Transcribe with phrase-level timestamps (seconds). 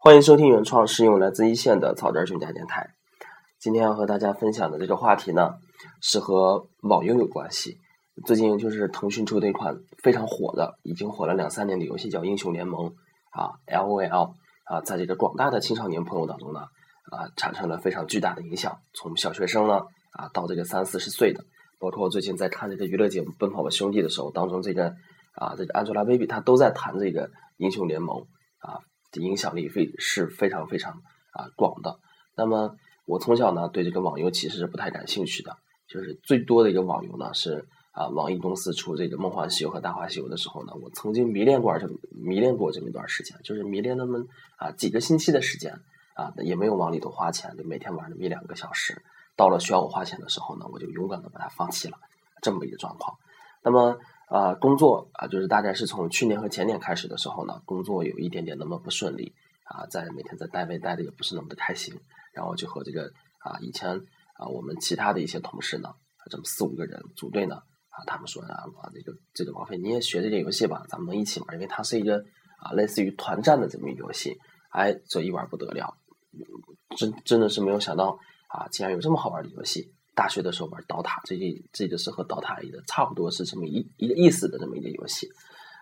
[0.00, 2.94] 欢迎收听原创适用来自一线的草根专家电台。
[3.58, 5.54] 今天要和大家分享的这个话题呢，
[6.00, 7.78] 是和网游有关系。
[8.24, 12.90] 最近就是腾讯出的一款非常火的，已经火了两三年的游戏，叫《英雄联盟》
[13.32, 14.34] 啊，LOL
[14.66, 16.60] 啊，在这个广大的青少年朋友当中呢，
[17.10, 18.78] 啊，产生了非常巨大的影响。
[18.94, 19.80] 从小学生呢，
[20.12, 21.44] 啊，到这个三四十岁的，
[21.80, 24.94] 包括我最近在看这个娱乐节目《奔跑吧兄弟》的时候，当中这个
[25.34, 28.24] 啊，这个 Angelababy 她都在谈这个英雄联盟。
[29.14, 31.02] 影响力非是非常非常
[31.32, 31.98] 啊广的。
[32.36, 35.56] 那么我从小呢对这个网游其实是不太感兴趣的，
[35.88, 44.24] 就是最多的一个网游呢是啊网易公司出这个《梦幻西游》和《大话西游》的时候呢，我曾经迷恋过这迷恋过这么一段时间，就是迷恋那么
[44.56, 45.72] 啊几个星期的时间
[46.14, 49.02] 啊，也没有往里头花钱，就每天玩那么一两个小时。
[49.36, 51.96] 到了需要我花钱的时候呢，我就勇敢的把它放弃了，
[52.42, 53.16] 这么一个状况。
[53.62, 53.98] 那么。
[54.28, 61.98] 啊，工作啊，就是大概是从去年和前年开始的时候呢，工作有一点点那么不顺利啊，在每天在单位待的也不是那么的开心，
[62.34, 63.96] 然后就和这个啊以前
[64.34, 65.88] 啊我们其他的一些同事呢，
[66.30, 67.56] 这么四五个人组队呢
[67.88, 72.18] 啊，他们说啊，这个这个王飞你也学这个游戏吧，咱们能一起玩，因为它是一个
[72.58, 74.36] 啊类似于团战的这么一个游戏，
[74.70, 75.96] 哎，这一玩不得了，
[76.98, 79.94] 真真的是没有想到啊，竟然有这么好玩的游戏。
[80.18, 81.36] 大学的时候玩刀塔，这
[81.72, 85.28] 这个是和刀塔里的差不多是这么一一个意思的这么一个游戏。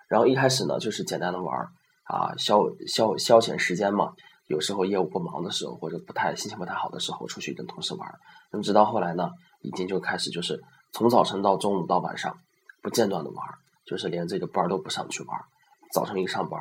[0.09, 1.56] 然后一开始呢，就是简单的玩
[2.05, 4.12] 啊，消消消遣时间嘛。
[4.47, 8.06] 有时候业务不忙的时候，或者不太心情不太好的时候，出去跟同事玩。
[8.53, 9.31] 那么直到后来呢，
[9.62, 10.62] 已经就开始就是
[10.93, 12.37] 从早晨到中午到晚上
[12.83, 13.43] 不间断的玩，
[13.87, 15.41] 就是连这个班都不上去玩。
[15.95, 16.61] 早晨一上班，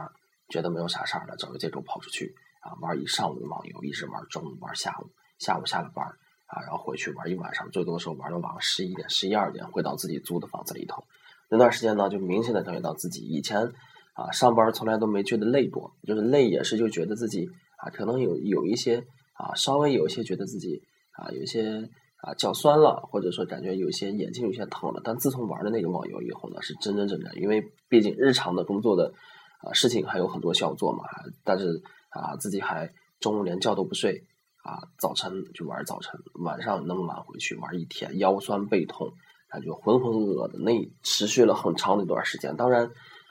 [0.49, 6.07] 觉得没有啥事儿了，找个借口跑出去啊玩一上午的网游，一直玩中午玩下午，下午下了班。
[6.47, 11.03] 啊，然后回去玩一晚上，最多的时候玩到晚上十一点、十一二点，回到自己租的房子里头。
[11.49, 13.71] 那段时间呢，就明显的感觉到自己以前
[14.13, 25.01] 啊上班从来都没觉得累过，就是累也是就觉得自己啊可能有有一些啊稍微有一些觉得自己啊有一些啊脚酸了，或者说感觉有些眼睛有些疼了。
[25.03, 29.13] 但自从玩了那个网游以后呢，是真真正正，因为毕竟日常的工作的
[29.61, 31.03] 啊事情还有很多需要做嘛，
[31.43, 34.23] 但是啊自己还中午连觉都不睡。
[34.65, 39.13] 啊，早晨就玩早晨，晚上那么晚回去玩一天，腰酸背痛，
[39.47, 42.57] 感觉浑浑噩噩的，那持续了很长的一段时间。
[42.57, 42.87] 当然，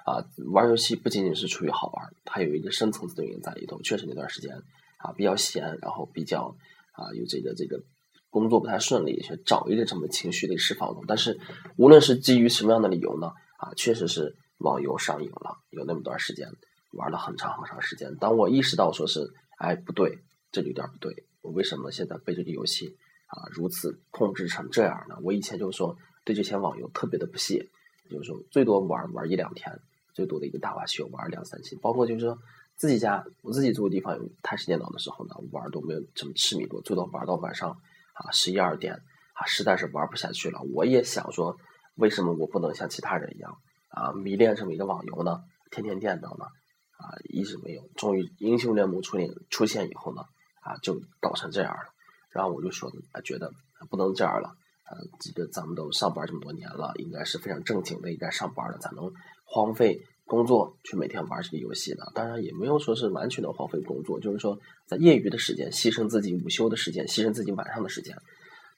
[0.07, 0.23] 啊，
[0.53, 3.83] 玩游戏不仅仅是出于好玩，它有一个深层次的原因在里头。
[3.83, 4.55] 确实那段时间
[4.99, 6.57] 啊比较闲，然后比较
[6.93, 7.83] 啊有这个这个
[8.31, 11.41] 工作不太顺利，去找一个这么情绪的释放但是
[11.77, 13.27] 无论是基于什么样的理由呢，
[13.59, 16.47] 啊，确实是网游上瘾了，有那么段时间
[16.93, 18.15] 玩了很长很长时间。
[18.21, 19.29] 当我意识到说是，
[19.59, 20.17] 哎，不对。
[20.55, 25.17] 这有点不对，我为什么现在被这个游戏啊如此控制成这样呢？
[25.25, 27.69] 我以前就是说对这些网游特别的不屑，
[28.09, 29.77] 就是说最多玩玩一两天，
[30.15, 32.39] 最多的一个大话西游玩两三期，包括就是说
[32.77, 40.61] 自己家我自己住的地方有台式电脑的时候呢，玩都没有这么痴迷过，最多玩到晚上啊十一二点啊，实在是玩不下去了。
[40.73, 41.59] 我也想说，
[41.97, 45.41] 为什么我不能像其他人一样啊迷恋这么一个网游呢？
[45.73, 50.23] 天天电脑呢啊一直没有，终于英雄联盟出现出现以后呢。
[50.65, 51.83] 啊，就搞成这样了，
[52.31, 52.91] 然后我就说，
[53.23, 53.53] 觉得
[53.91, 54.49] 不能这样了，
[54.91, 59.13] 呃，这个咱们都上班这么多年了，应该是非常正经的，应该上班了，才能
[59.45, 62.11] 荒废工作去每天玩这个游戏的。
[62.15, 68.17] 当然也没有说是完全的荒废工作，就是说在业余的时间牺牲自己午休的时间，牺牲自己晚上的时间，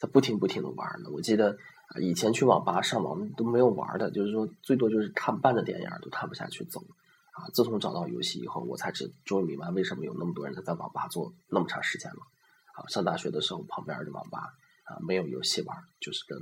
[0.00, 1.10] 在不停不停的玩呢。
[1.12, 1.56] 我记得，
[2.02, 6.82] 以前去网吧上网都没有玩的，就是说最多就是看半个电影都看不下去走。
[7.36, 7.52] 啊！
[7.52, 12.20] 自从找到游戏以后，我才知终于明白为什么有那么多人他在网吧坐那么长时间了。
[12.74, 14.54] 啊，上大学的时候旁边的网吧
[14.84, 16.38] 啊没有游戏玩，就是跟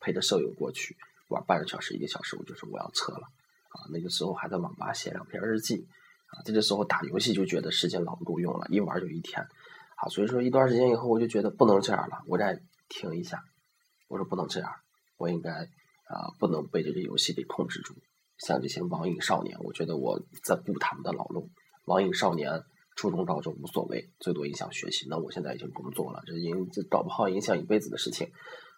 [0.00, 0.96] 陪着舍友过去
[1.28, 3.28] 玩半个小时一个小时，我就说我要撤了。
[3.68, 5.86] 啊，那个时候还在网吧写两篇日记。
[6.28, 9.46] 啊，这个时候打游戏就觉得时间老不够用了，一玩就一天。
[9.96, 13.44] 啊，所以说一段时间以后，我就觉得不能这样了，我再停一下。
[14.08, 14.72] 我说不能这样，
[15.18, 17.94] 我应该啊不能被这个游戏给控制住。
[18.38, 21.50] 像这些网瘾少年，我觉得我在步他们的老路。
[21.86, 22.62] 网瘾少年，
[22.96, 25.06] 初中、高中无所谓，最多影响学习。
[25.08, 28.30] 那我现在已经工作了，这影这搞不好影响一辈子的事情。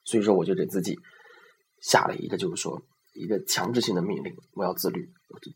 [0.05, 0.99] 所以说，我就给自己
[1.83, 2.83] 下了一个，就是说
[3.15, 5.13] 一个强制性的命令，我要自律。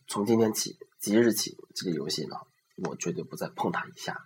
[0.07, 2.37] 从今天起，即日起，这个游戏呢，
[2.87, 4.17] 我绝对不再碰它一下。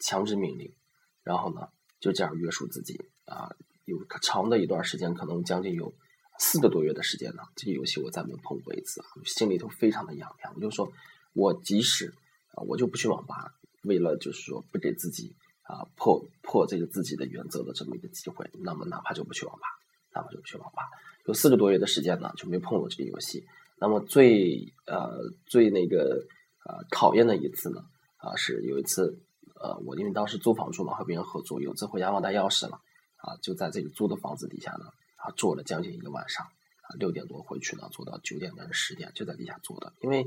[0.00, 0.74] 强制命令，
[1.22, 1.68] 然后呢，
[2.00, 3.50] 就这样约束自己啊。
[3.84, 5.94] 有长的一段时间，可能将近有。
[6.38, 10.52] 四个多月的时间呢，这个游戏我再没有碰过一次啊，心里头非常的痒痒。
[10.54, 10.90] 我就说，
[11.34, 12.14] 我即使
[12.54, 13.52] 啊，我就不去网吧，
[13.82, 19.66] 为了就是说不给自己啊破破这个自己的原则的这么一个机会，那么哪怕就不去网吧，
[20.14, 20.82] 哪怕就不去网吧。
[21.26, 23.44] 有四个多月的时间呢，就没碰过这个游戏。
[23.80, 26.24] 那么最呃最那个
[26.64, 27.84] 呃讨厌的一次呢，
[28.16, 29.18] 啊是有一次
[29.60, 32.80] 呃，我因为当时租房住嘛，和别人合租，有次回家忘带钥匙了，
[33.16, 34.86] 啊，就在这个租的房子底下呢，
[35.18, 40.26] 啊，坐了将近一个晚上，啊，六点多回去呢，坐到九点半十点，就在底下坐的，因为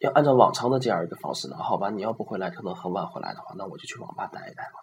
[0.00, 4.80] 要按照往常的这样一个方式呢，好吧，你要不回来，可能很晚回来的话，那我就去网吧待一待吧。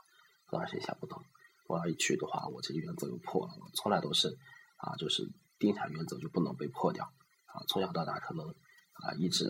[0.50, 1.21] 当时想不通，
[1.67, 4.29] 我要一去的话，我这个原则又破了，我从来都是，
[4.77, 5.29] 啊，就是
[5.59, 7.05] 定下原则就不能被破掉，
[7.45, 9.45] 啊，从小到大可能，啊，一直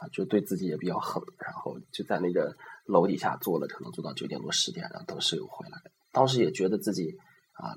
[0.00, 0.08] 啊。
[0.12, 2.56] 就对自己也比较狠，然后就在那个
[2.86, 5.78] 楼底下坐了，可能坐到九点多十点，然后等室友回来。
[6.10, 7.16] 当时也觉得自己
[7.52, 7.76] 啊，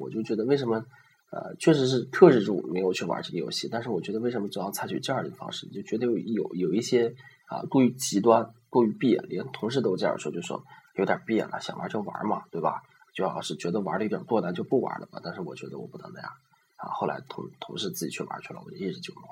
[0.00, 0.84] 我就觉得为什么
[1.30, 7.14] 呃，确实是克制住没有去玩这个游戏，但是我觉得为什么总要采取这样的方式，就觉得有有有一些
[7.46, 10.62] 啊过于极端、过于别，连同事都这样说，就说
[10.96, 12.82] 有点别了，想玩就玩嘛，对吧？
[13.14, 15.20] 就要是觉得玩的有点过，咱就不玩了吧。
[15.22, 16.30] 但是我觉得我不能那样
[16.76, 16.90] 啊。
[16.94, 19.30] 后来同同事自己去玩去了，我就一直就不玩。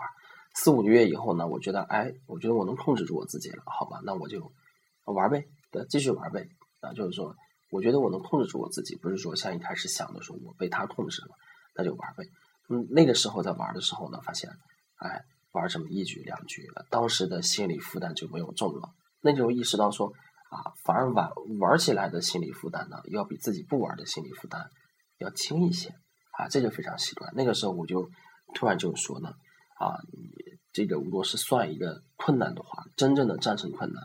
[0.54, 4.52] 四五个月以后呢，我觉得，哎，我觉得我能控制住我自己了，好吧，那我就
[5.04, 6.48] 玩呗，对，继续玩呗。
[6.80, 7.34] 啊，就是说，
[7.70, 11.28] 我觉得我能控制住我自己，不是说像一开始想的说我被他控制了，
[11.78, 12.24] 那就玩呗。
[12.68, 14.50] 嗯，那个时候在玩的时候呢，发现，
[14.96, 15.22] 哎，
[15.52, 18.90] 玩这么一局两局，当时的心理负担就没有重了。
[19.22, 20.08] 那就意识到说，
[20.50, 21.30] 啊，反而玩
[21.60, 24.68] 玩起来的心理负担呢，要比自己不玩的心理负担
[25.18, 25.88] 要轻一些。
[26.32, 27.32] 啊，这就非常习惯。
[27.34, 28.10] 那个时候我就
[28.54, 29.28] 突然就说呢，
[29.78, 29.96] 啊。
[30.70, 34.00] 这个如果是算一个困难的话，真正的战胜困难，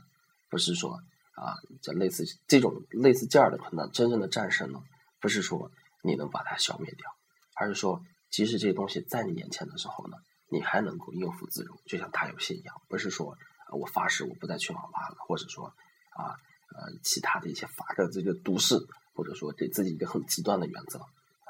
[0.49, 0.93] 不是说
[1.35, 1.53] 啊，
[1.83, 4.79] 这类似这种类似这样的困难，真正的战胜呢，
[5.19, 5.69] 不是说
[6.01, 7.07] 你能把它消灭掉，
[7.55, 10.17] 而是说，即使这些东西在你眼前的时候呢，
[10.49, 13.35] 你还能够应付自如，就像打游戏一样，不是说，
[13.71, 16.35] 我发誓我不再去网吧了，或者说啊
[16.75, 18.75] 呃其他的一些法的这个毒誓，
[19.13, 20.99] 或者说给自己一个很极端的原则，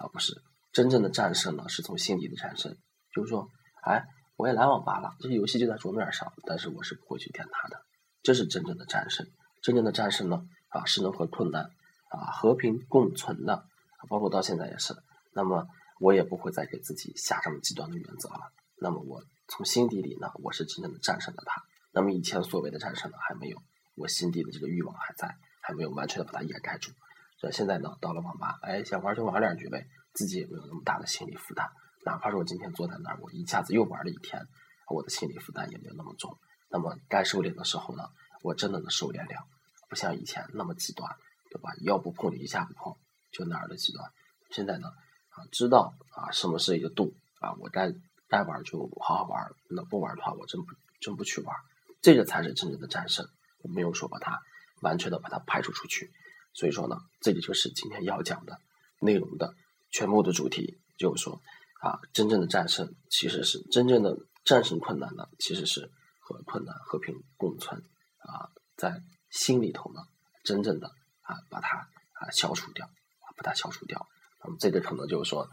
[0.01, 0.41] 而不是
[0.71, 2.75] 真正的战胜呢，是从心底的战胜，
[3.13, 3.49] 就是说，
[3.83, 4.03] 哎。
[4.35, 7.79] 我也来网吧了，这个游戏就在桌面上，但是我是不会去点它的。
[8.23, 9.27] 这是真正的战胜，
[9.61, 11.65] 真正的战胜呢，啊，是能和困难
[12.09, 13.63] 啊和平共存的，
[14.09, 14.95] 包括到现在也是。
[15.35, 15.67] 那么
[16.03, 18.51] 我也不会再给自己下这么极端的原则了。
[18.75, 21.63] 那么我从心底里呢，我是真正的战胜了它。
[21.93, 23.57] 那么以前所谓的战胜呢，还没有，
[23.95, 26.91] 我心底的这个欲望还在，还没有完全的把它掩盖住。
[27.39, 31.69] 所以现在呢，到了网吧，哎，想玩就玩两局呗，自己也没有那么大的心理负担。
[32.05, 34.45] 哪怕是我今天坐在那儿，我一下子又玩了一天，
[34.89, 36.37] 我的心理负担也没有那么重。
[36.69, 38.03] 那么该收敛的时候呢，
[38.41, 39.47] 我真的能收敛了，
[39.87, 41.09] 不像以前那么极端，
[41.49, 41.69] 对吧？
[41.85, 42.93] 要不碰就一下不碰，
[43.31, 44.11] 就那儿的极端。
[44.49, 44.89] 现在呢，
[45.35, 47.93] 啊，知道啊什么是一个度啊，我该
[48.27, 51.55] 该玩就好好玩，那不玩的话，我真不真不去玩。
[52.01, 53.27] 这个才是真正的战胜，
[53.61, 54.41] 我没有说把它
[54.81, 56.11] 完全的把它排除出去。
[56.53, 58.59] 所以说呢，这里就是今天要讲的
[58.99, 59.53] 内容的
[59.91, 61.41] 全部的主题，就是说。
[61.83, 65.91] 啊，真正的战胜其实是真正的战胜困难呢，其实是
[66.21, 67.83] 和困难和平共存
[68.19, 68.47] 啊，
[68.77, 69.99] 在心里头呢，
[70.45, 70.87] 真正的
[71.23, 71.79] 啊把它
[72.13, 72.89] 啊消除掉
[73.35, 74.07] 把它消除掉。
[74.43, 75.47] 那么这个可能就是说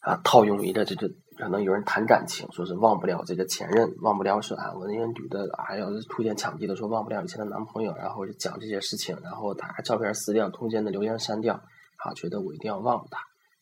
[0.00, 1.08] 啊套用一个这个，
[1.38, 13.20] 可能有人谈感情，说是忘不了这个前任，忘不了说啊我那个女的还有是铺天抢地的说忘不了以前的男朋友，然后就讲这些事情，然后把照片撕掉，空间的留言删掉，啊觉得我一定要忘了他。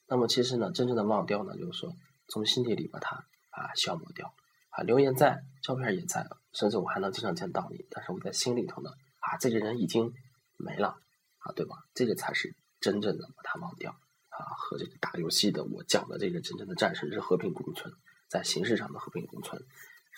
[0.08, 1.90] 那么其实呢，真正的忘掉呢，就是说
[2.28, 4.32] 从心底里把它啊消磨掉
[4.70, 8.90] 啊，留言在，照片也在，甚至我还能经常见到你，但是我在心里头呢
[9.20, 10.12] 啊，这个人已经
[10.58, 11.76] 没了啊，对吧？
[11.94, 13.94] 这个才是真正的把它忘掉
[14.32, 17.94] 啊，和这个打游戏的我讲的这个真正的战胜是和平共存，
[18.28, 19.62] 在形式上的和平共存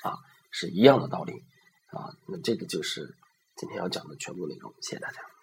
[0.03, 0.19] 啊，
[0.51, 1.45] 是一样的道理
[1.89, 2.17] 啊。
[2.27, 3.17] 那这个就是
[3.57, 5.34] 今天要讲的全部内容，谢谢大家。